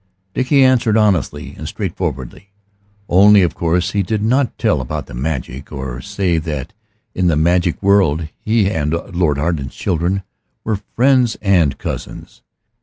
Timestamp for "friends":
10.95-11.37